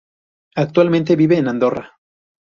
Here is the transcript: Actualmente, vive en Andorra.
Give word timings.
Actualmente, 0.55 1.15
vive 1.15 1.37
en 1.37 1.47
Andorra. 1.47 1.99